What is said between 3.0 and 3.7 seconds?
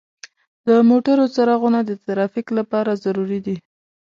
ضروري دي.